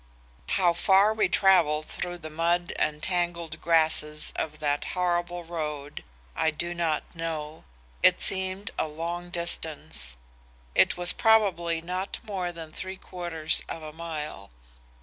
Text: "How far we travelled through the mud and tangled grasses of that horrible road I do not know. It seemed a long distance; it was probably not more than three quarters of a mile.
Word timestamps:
"How 0.53 0.73
far 0.73 1.13
we 1.13 1.29
travelled 1.29 1.85
through 1.85 2.17
the 2.17 2.31
mud 2.31 2.73
and 2.77 3.03
tangled 3.03 3.61
grasses 3.61 4.33
of 4.35 4.57
that 4.57 4.83
horrible 4.97 5.43
road 5.43 6.03
I 6.35 6.49
do 6.49 6.73
not 6.73 7.03
know. 7.15 7.65
It 8.01 8.19
seemed 8.19 8.71
a 8.79 8.87
long 8.87 9.29
distance; 9.29 10.17
it 10.73 10.97
was 10.97 11.13
probably 11.13 11.81
not 11.81 12.17
more 12.23 12.51
than 12.51 12.73
three 12.73 12.97
quarters 12.97 13.61
of 13.69 13.83
a 13.83 13.93
mile. 13.93 14.49